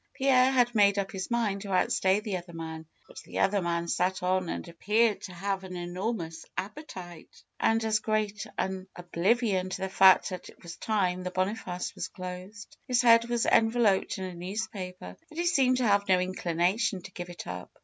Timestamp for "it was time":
10.49-11.21